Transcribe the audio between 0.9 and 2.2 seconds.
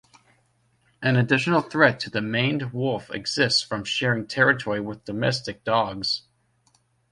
An additional threat to